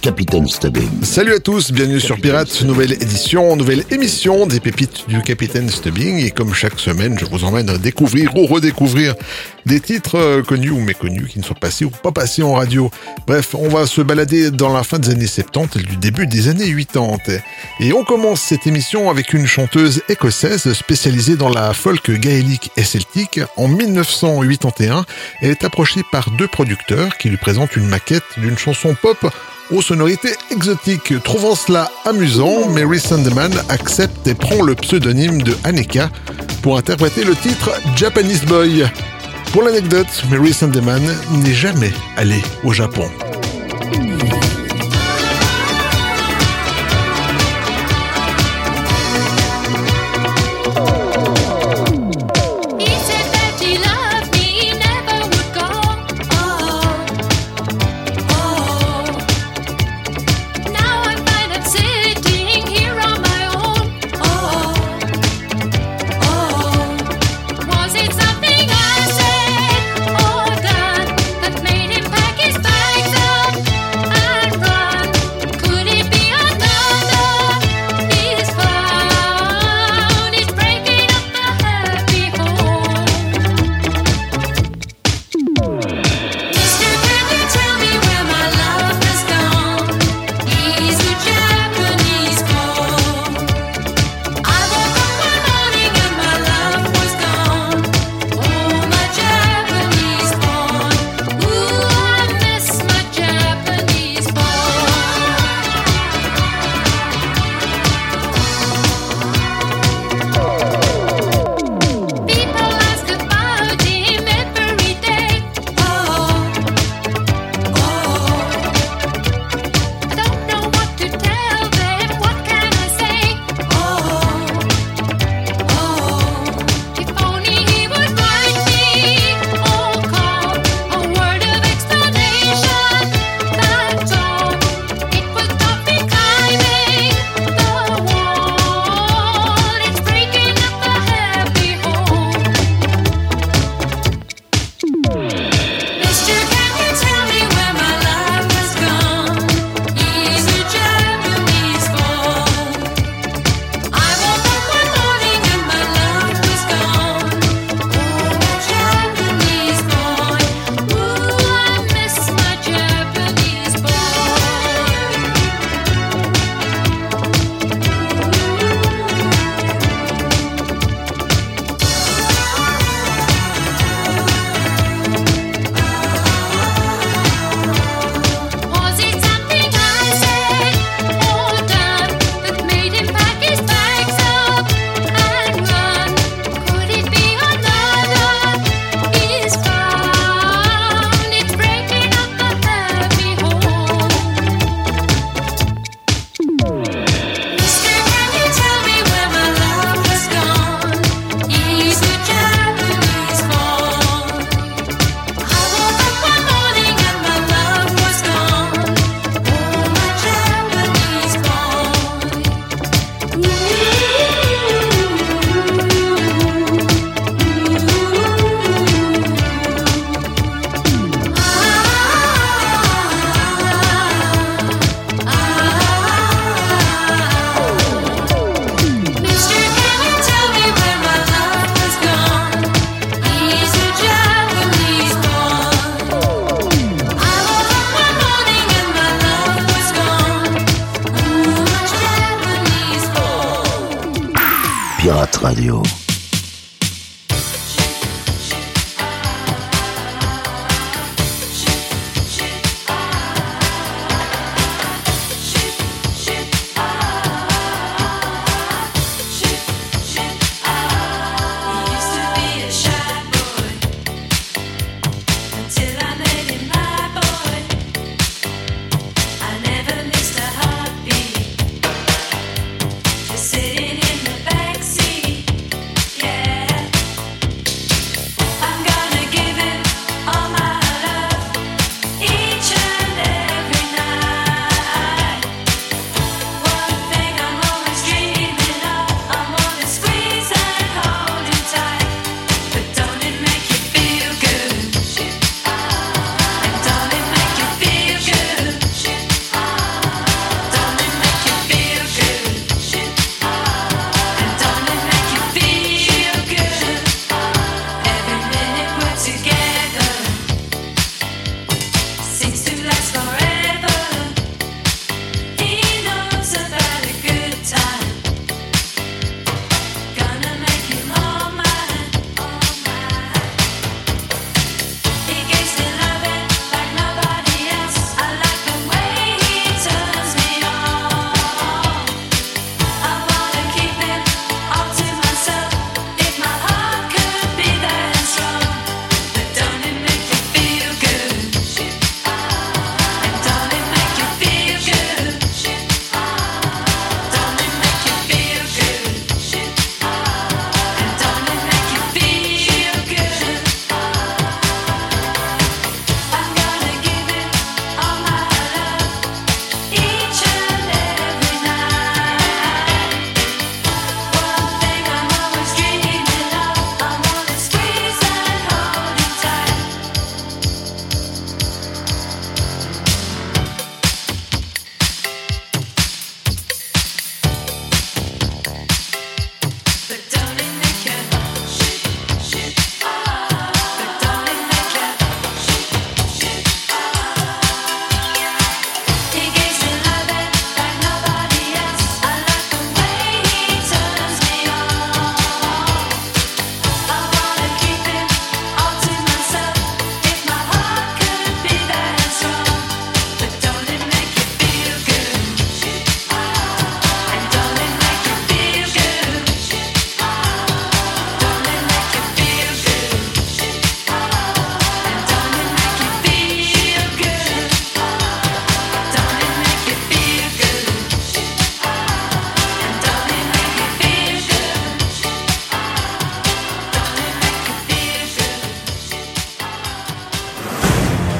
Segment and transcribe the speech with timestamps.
[0.00, 1.02] Capitaine Stubbing.
[1.02, 6.18] Salut à tous, bienvenue sur Pirates, nouvelle édition, nouvelle émission des pépites du Capitaine Stubbing.
[6.18, 9.14] Et comme chaque semaine, je vous emmène à découvrir ou redécouvrir
[9.66, 12.90] des titres euh, connus ou méconnus qui ne sont passés ou pas passés en radio.
[13.26, 16.48] Bref, on va se balader dans la fin des années 70 et du début des
[16.48, 17.18] années 80.
[17.80, 22.84] Et on commence cette émission avec une chanteuse écossaise spécialisée dans la folk gaélique et
[22.84, 23.40] celtique.
[23.56, 25.04] En 1981,
[25.40, 29.26] elle est approchée par deux producteurs qui lui présentent une maquette d'une chanson pop
[29.70, 31.14] aux sonorités exotiques.
[31.22, 36.10] Trouvant cela amusant, Mary Sandeman accepte et prend le pseudonyme de Aneka
[36.62, 38.86] pour interpréter le titre Japanese Boy.
[39.52, 41.02] Pour l'anecdote, Mary Sandeman
[41.42, 43.08] n'est jamais allée au Japon.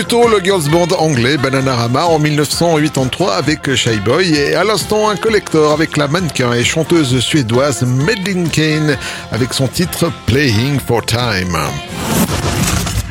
[0.00, 5.16] Plutôt le girls band anglais Bananarama en 1983 avec Shy Boy et à l'instant un
[5.16, 8.96] collector avec la mannequin et chanteuse suédoise Madeleine Kane
[9.30, 11.54] avec son titre Playing for Time.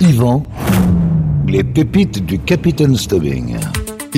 [0.02, 0.42] Yvan,
[1.48, 3.56] les pépites du Capitaine Stubbing.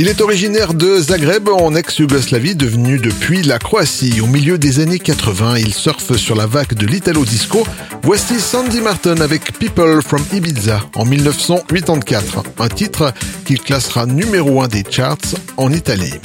[0.01, 4.19] Il est originaire de Zagreb en ex-Yougoslavie, devenu depuis la Croatie.
[4.19, 7.63] Au milieu des années 80, il surfe sur la vague de l'Italo Disco.
[8.01, 13.13] Voici Sandy Martin avec People from Ibiza en 1984, un titre
[13.45, 16.15] qu'il classera numéro 1 des charts en Italie.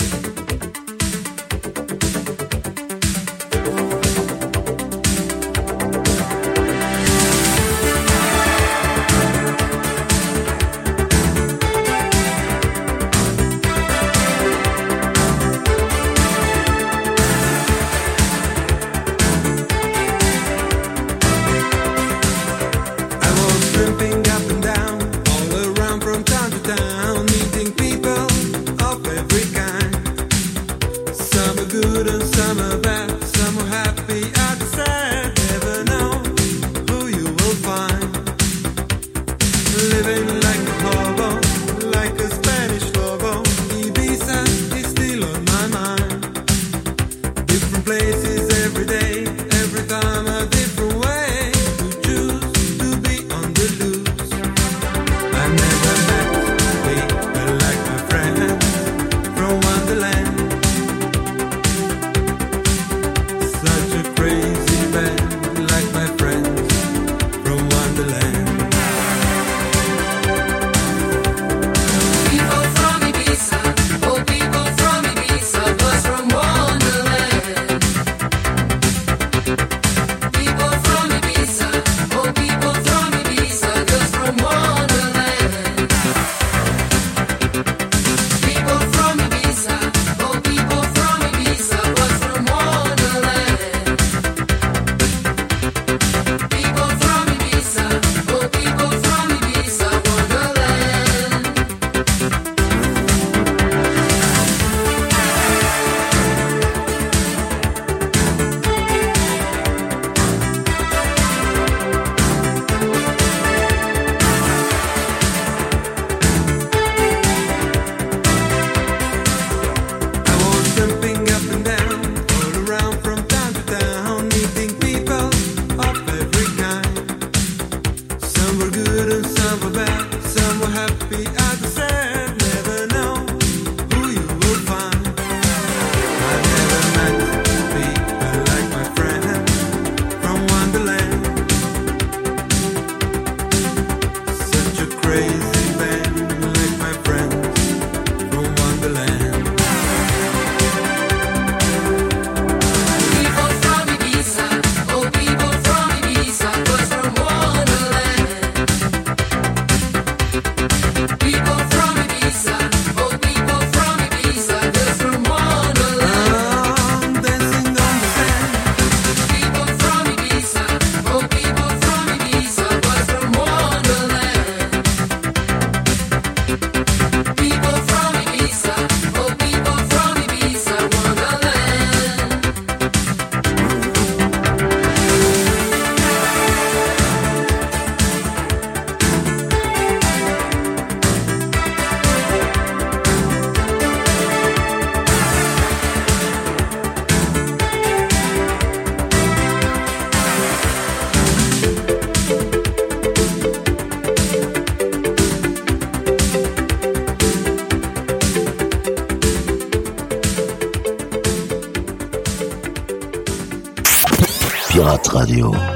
[214.76, 215.75] Pirate Radio.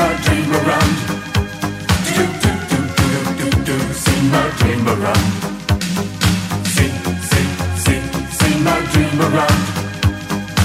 [0.00, 0.90] My dream around.
[4.92, 5.24] around.
[6.74, 6.94] Sing,
[7.30, 7.48] sing,
[7.84, 8.04] sing,
[8.38, 9.60] sing my dream around.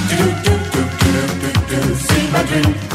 [0.09, 2.94] Do do do do do do do, sing my dream.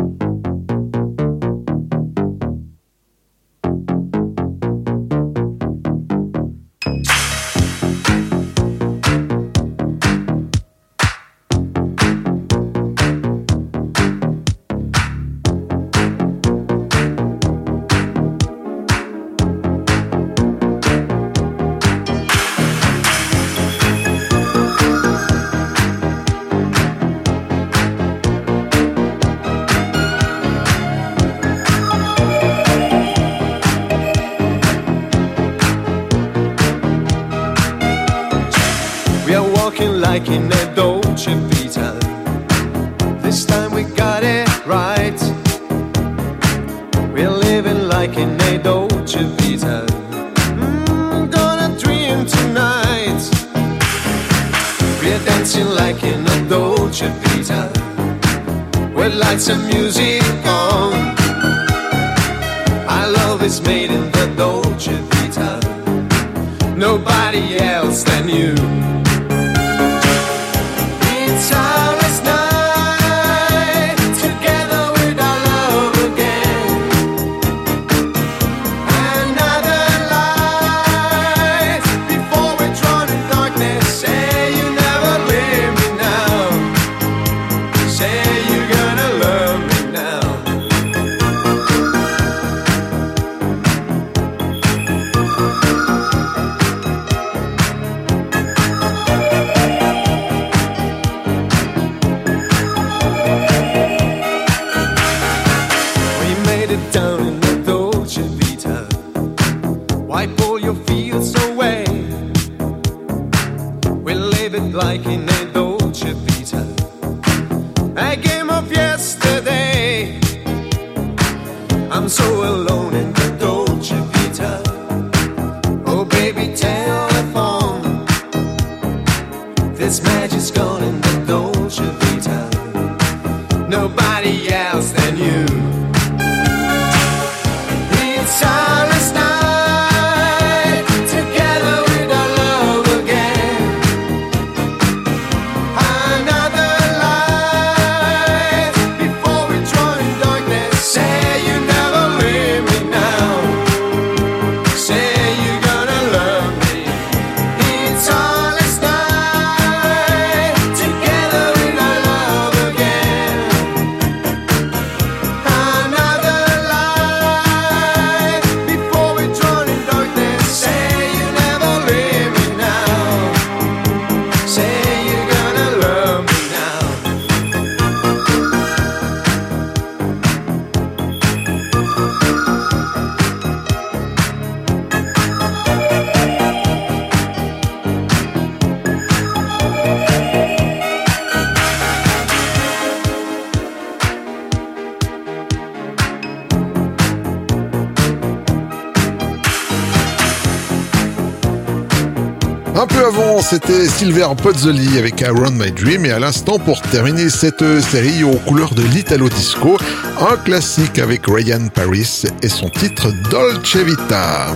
[203.51, 208.37] c'était Silver Pozzoli avec Around My Dream et à l'instant pour terminer cette série aux
[208.47, 209.77] couleurs de l'Italo Disco,
[210.21, 214.55] un classique avec Ryan Paris et son titre Dolce Vita.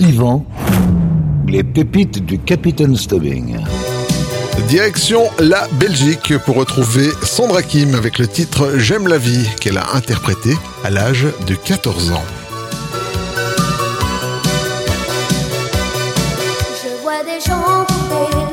[0.00, 0.44] Yvan,
[1.46, 3.56] les pépites du Capitaine Stubbing.
[4.66, 9.94] Direction la Belgique pour retrouver Sandra Kim avec le titre J'aime la vie qu'elle a
[9.94, 10.50] interprété
[10.82, 12.41] à l'âge de 14 ans.
[17.24, 18.51] 的双臂。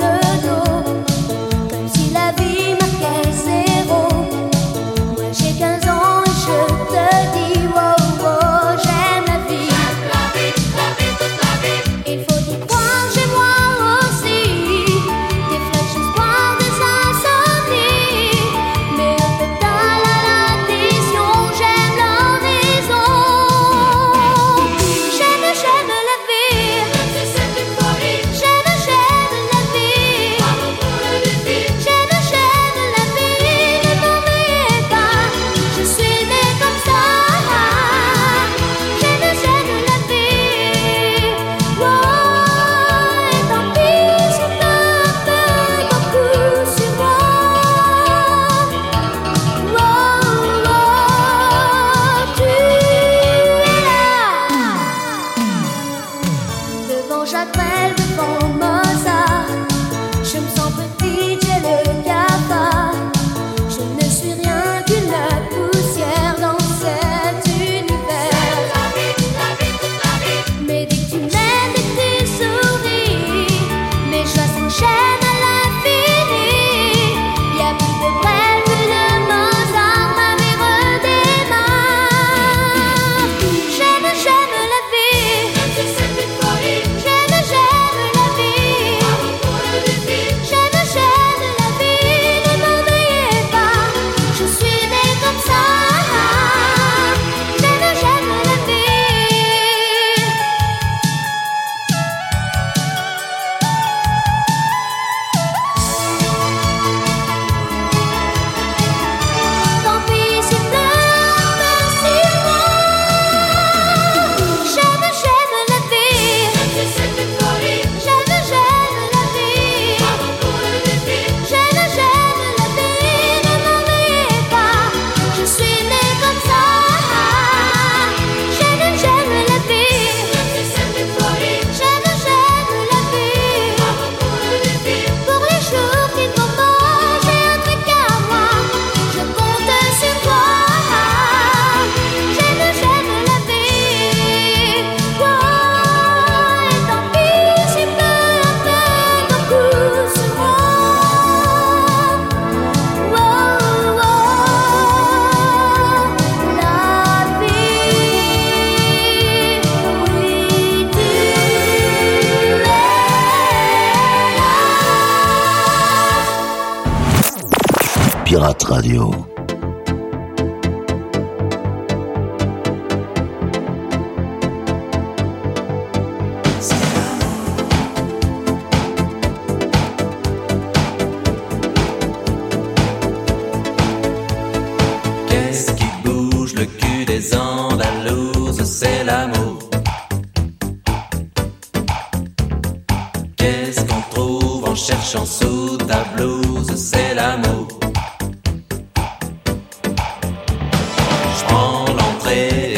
[202.29, 202.68] café.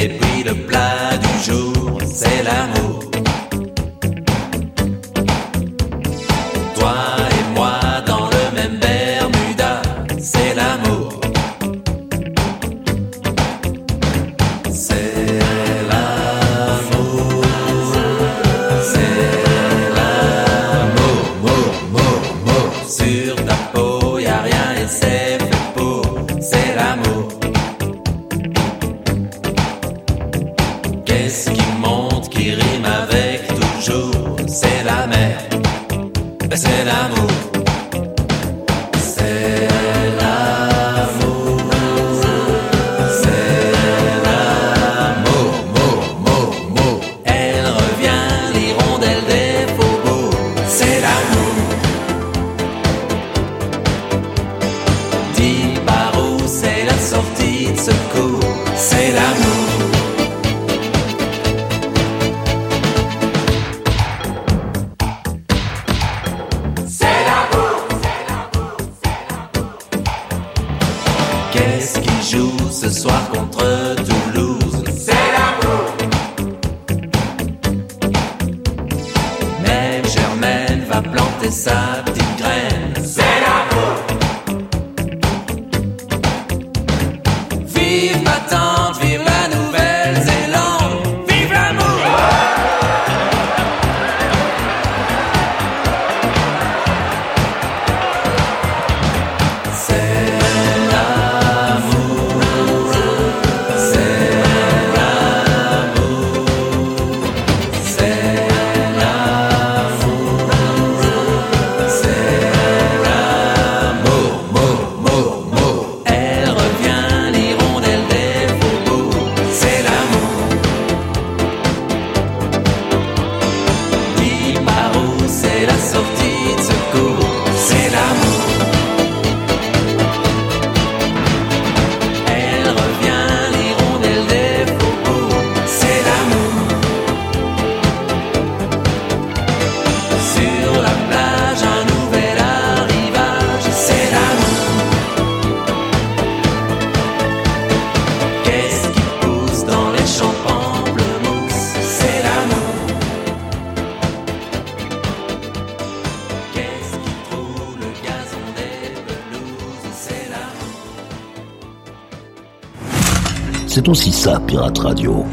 [164.21, 165.25] ça, Pirate Radio.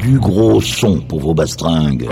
[0.00, 2.08] Du gros son pour vos bastringues.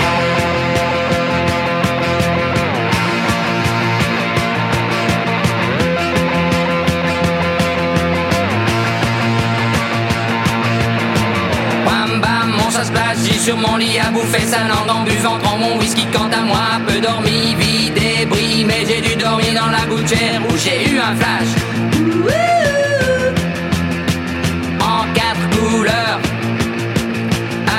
[13.41, 16.79] sur mon lit à bouffer sa langue en buvant prend mon whisky quant à moi
[16.87, 21.17] peu dormi vide débris mais j'ai dû dormir dans la gouttière où j'ai eu un
[21.17, 22.62] flash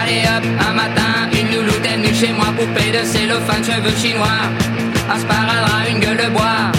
[0.02, 4.50] Allez hop, un matin, une louloute est venue chez moi, poupée de cellophane, cheveux chinois.
[5.14, 6.72] Un sparadrap, une gueule de bois.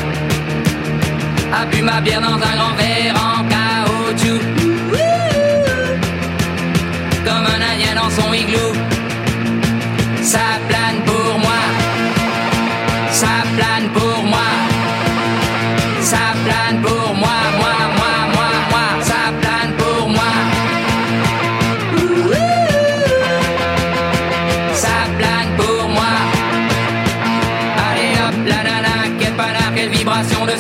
[1.53, 4.41] A bu ma bière dans un grand verre en caoutchouc.
[7.25, 8.84] Comme un indien dans son igloo.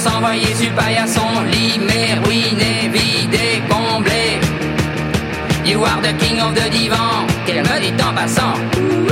[0.04, 1.20] s'envoyer son paillasson,
[1.86, 4.38] mais ruiné, vidé, comblé.
[5.64, 9.03] You are the king of the divan, qu'elle me dit en passant.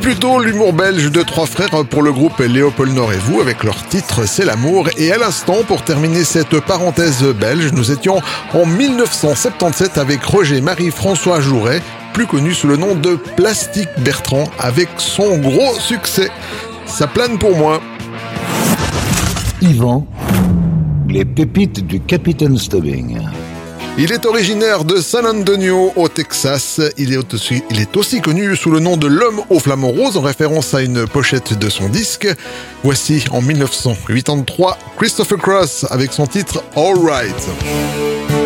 [0.00, 3.64] plus tôt, l'humour belge de trois frères pour le groupe Léopold Nord et vous avec
[3.64, 4.88] leur titre C'est l'amour.
[4.98, 8.20] Et à l'instant, pour terminer cette parenthèse belge, nous étions
[8.52, 11.82] en 1977 avec Roger Marie-François Jouret,
[12.12, 16.30] plus connu sous le nom de Plastique Bertrand, avec son gros succès.
[16.86, 17.80] Ça plane pour moi.
[19.62, 20.06] Yvan,
[21.08, 23.18] les pépites du Capitaine Stubbing.
[23.98, 26.82] Il est originaire de San Antonio, au Texas.
[26.98, 30.82] Il est aussi, connu sous le nom de l'homme au flamant rose, en référence à
[30.82, 32.28] une pochette de son disque.
[32.84, 38.45] Voici en 1983 Christopher Cross avec son titre All Right.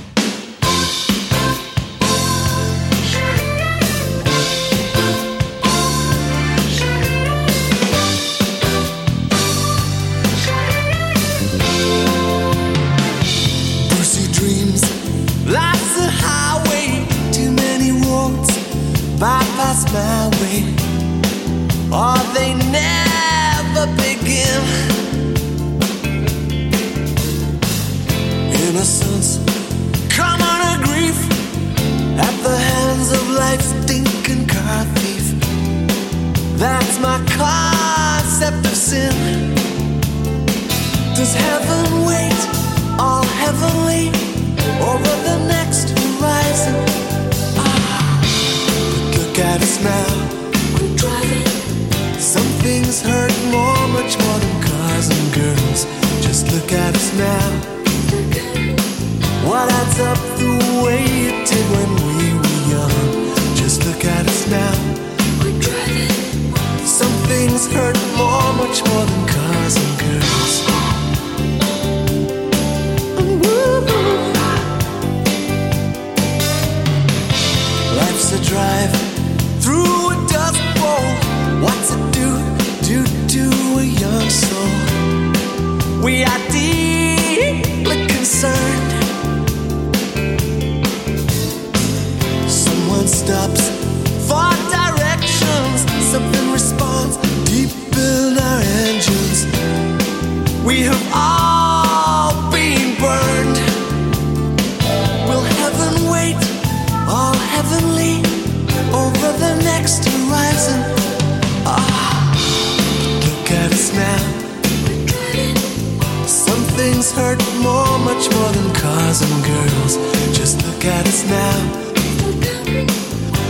[121.25, 121.57] Now?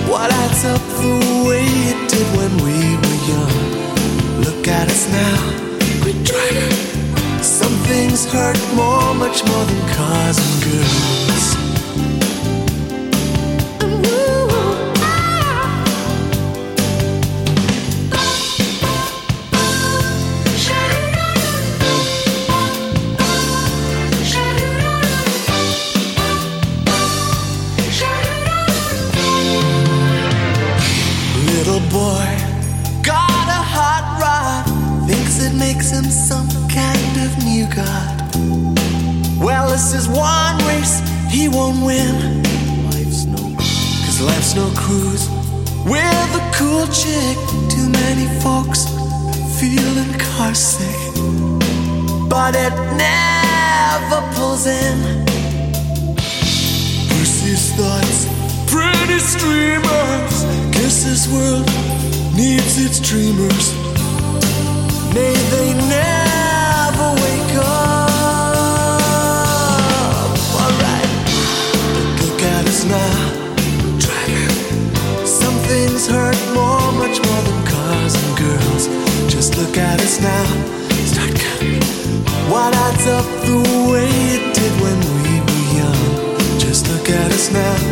[0.09, 4.41] What adds up the way it did when we were young?
[4.45, 5.37] Look at us now.
[6.01, 7.43] Quit trying.
[7.43, 11.60] Some things hurt more, much more than cars and girls.
[50.55, 51.13] Sick.
[52.29, 55.25] But it never pulls in.
[57.07, 58.25] Bruce's thoughts,
[58.71, 60.35] pretty streamers.
[60.75, 61.65] Guess this world
[62.35, 63.73] needs its dreamers.
[65.13, 68.21] May they never wake up.
[70.61, 71.11] Alright,
[72.21, 73.15] look at us now.
[73.99, 75.25] Driving.
[75.25, 76.80] Some things hurt more
[79.61, 80.45] look at us now.
[81.05, 81.81] Start counting.
[82.49, 83.57] What adds up the
[83.91, 86.59] way it did when we were young?
[86.59, 87.90] Just look at us now.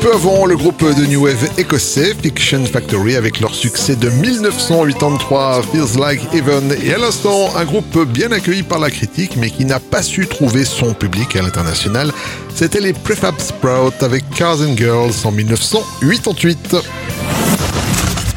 [0.00, 5.62] Peu avant, le groupe de New Wave écossais Fiction Factory avec leur succès de 1983
[5.62, 9.64] Feels Like Heaven et à l'instant un groupe bien accueilli par la critique mais qui
[9.64, 12.12] n'a pas su trouver son public à l'international.
[12.54, 16.76] C'était les Prefab Sprout avec Cars and Girls en 1988.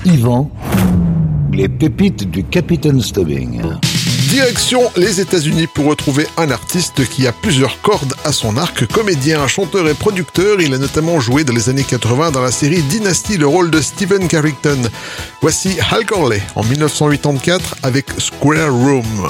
[0.06, 0.50] Yvan,
[1.52, 3.62] les pépites du Capitaine Stubbing.
[4.32, 8.88] Direction les États-Unis pour retrouver un artiste qui a plusieurs cordes à son arc.
[8.88, 12.82] Comédien, chanteur et producteur, il a notamment joué dans les années 80 dans la série
[12.82, 14.84] Dynasty le rôle de Stephen Carrington.
[15.42, 19.30] Voici Hal Corley en 1984 avec Square Room.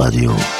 [0.00, 0.59] Radio.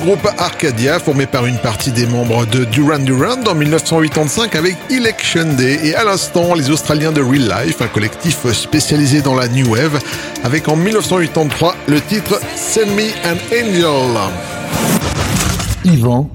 [0.00, 5.44] groupe Arcadia, formé par une partie des membres de Duran Duran en 1985 avec Election
[5.56, 9.70] Day et à l'instant les Australiens de Real Life, un collectif spécialisé dans la New
[9.70, 10.00] Wave,
[10.42, 14.32] avec en 1983 le titre Send Me an Angel.
[15.84, 16.30] Yvan,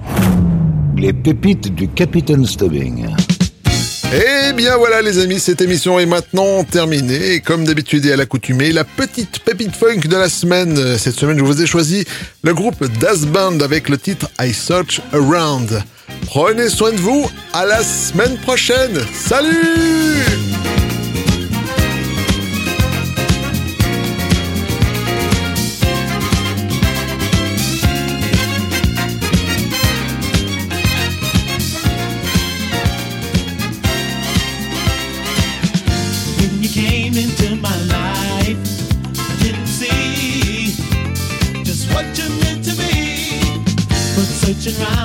[0.95, 3.07] les pépites du Capitaine Stubbing.
[4.17, 7.41] Eh bien voilà les amis, cette émission est maintenant terminée.
[7.41, 10.97] Comme d'habitude et à l'accoutumée, la petite pépite funk de la semaine.
[10.97, 12.05] Cette semaine, je vous ai choisi
[12.41, 15.83] le groupe Das Band avec le titre I Search Around.
[16.27, 19.01] Prenez soin de vous, à la semaine prochaine.
[19.13, 20.54] Salut
[44.65, 45.04] dancing round.